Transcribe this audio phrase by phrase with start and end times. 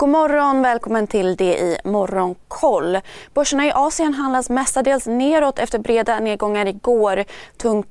[0.00, 2.98] God morgon, välkommen till det i Morgonkoll.
[3.34, 7.24] Börserna i Asien handlas mestadels neråt efter breda nedgångar igår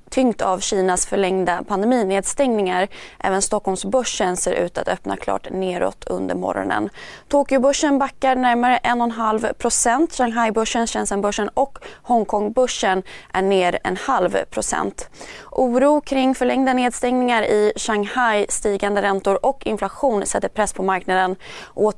[0.10, 2.88] tyngt av Kinas förlängda pandeminedstängningar.
[3.20, 6.90] Även Stockholmsbörsen ser ut att öppna klart neråt under morgonen.
[7.28, 13.04] Tokyobörsen backar närmare 1,5% Shanghaibörsen, Shenzhenbörsen och Hongkongbörsen
[13.34, 15.10] är ner en halv procent.
[15.52, 21.36] Oro kring förlängda nedstängningar i Shanghai, stigande räntor och inflation sätter press på marknaden.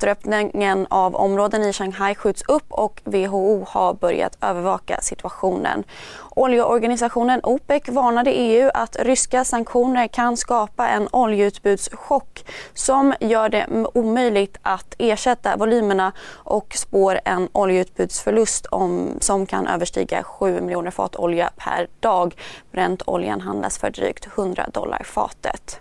[0.01, 5.83] Återöppningen av områden i Shanghai skjuts upp och WHO har börjat övervaka situationen.
[6.29, 14.57] Oljeorganisationen OPEC varnade EU att ryska sanktioner kan skapa en oljeutbudschock som gör det omöjligt
[14.61, 21.49] att ersätta volymerna och spår en oljeutbudsförlust om, som kan överstiga 7 miljoner fat olja
[21.57, 22.35] per dag.
[22.71, 25.79] Brentoljan handlas för drygt 100 dollar fatet.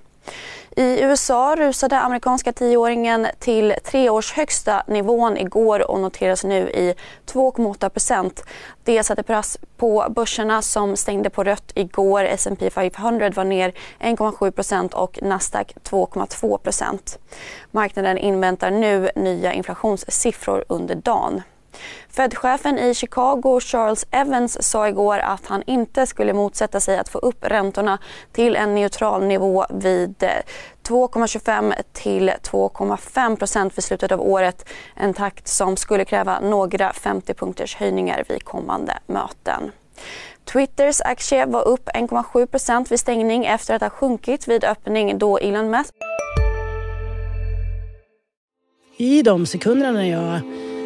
[0.76, 6.94] I USA rusade amerikanska tioåringen till tre års högsta nivån igår och noteras nu i
[7.26, 8.42] 2,8%
[8.84, 12.24] Det satte press på börserna som stängde på rött igår.
[12.24, 17.18] S&P 500 var ner 1,7% och Nasdaq 2,2%
[17.70, 21.42] Marknaden inväntar nu nya inflationssiffror under dagen.
[22.08, 27.18] Fed-chefen i Chicago, Charles Evans, sa igår att han inte skulle motsätta sig att få
[27.18, 27.98] upp räntorna
[28.32, 30.30] till en neutral nivå vid eh,
[30.82, 34.68] 2,25 till 2,5 procent vid slutet av året.
[34.96, 39.72] En takt som skulle kräva några 50 punkters höjningar vid kommande möten.
[40.44, 45.70] Twitters aktie var upp 1,7 vid stängning efter att ha sjunkit vid öppning då Elon
[45.70, 45.94] Musk...
[48.96, 50.40] I de sekunderna när jag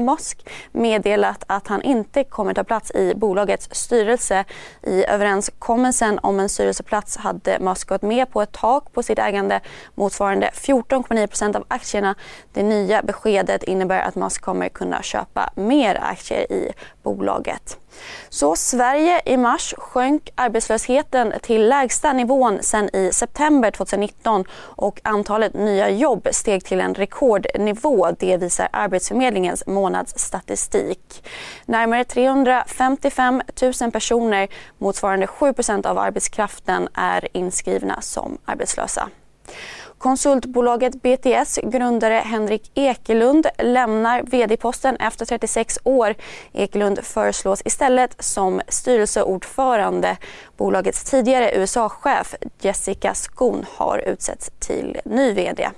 [0.00, 4.44] Musk meddelat att han inte kommer ta plats i bolagets styrelse.
[4.82, 9.60] I överenskommelsen om en styrelseplats hade Musk gått med på ett tak på sitt ägande
[9.94, 12.14] motsvarande 14,9% av aktierna.
[12.52, 16.72] Det nya beskedet innebär att Musk kommer kunna köpa mer aktier i
[17.02, 17.78] bolaget.
[18.28, 25.54] Så Sverige i mars sjönk arbetslösheten till lägsta nivån sedan i september 2019 och antalet
[25.54, 28.10] nya jobb steg till en rekordnivå.
[28.18, 31.24] Det visar Arbetsförmedlingens månadsstatistik.
[31.66, 33.42] Närmare 355
[33.80, 39.08] 000 personer, motsvarande 7% av arbetskraften, är inskrivna som arbetslösa.
[40.00, 46.14] Konsultbolaget BTS grundare Henrik Ekelund lämnar vd-posten efter 36 år.
[46.52, 50.16] Ekelund föreslås istället som styrelseordförande.
[50.56, 55.68] Bolagets tidigare USA-chef Jessica Skon har utsetts till ny vd.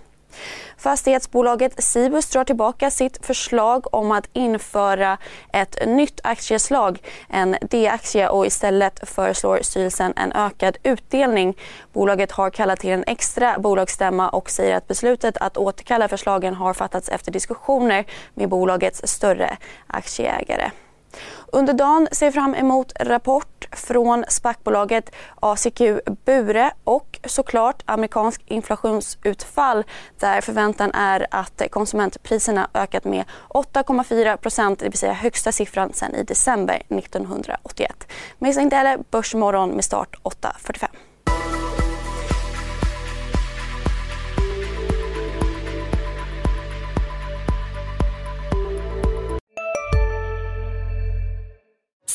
[0.82, 5.18] Fastighetsbolaget Cibus drar tillbaka sitt förslag om att införa
[5.52, 6.98] ett nytt aktieslag,
[7.28, 11.56] en D-aktie och istället föreslår styrelsen en ökad utdelning.
[11.92, 16.74] Bolaget har kallat till en extra bolagsstämma och säger att beslutet att återkalla förslagen har
[16.74, 18.04] fattats efter diskussioner
[18.34, 19.56] med bolagets större
[19.86, 20.70] aktieägare.
[21.52, 25.80] Under dagen ser vi fram emot rapport från SPAC-bolaget ACQ
[26.24, 29.84] Bure och såklart amerikansk inflationsutfall
[30.18, 36.14] där förväntan är att konsumentpriserna ökat med 8,4 procent, det vill säga högsta siffran sedan
[36.14, 38.08] i december 1981.
[38.38, 40.86] Missa inte heller Börsmorgon med start 8.45.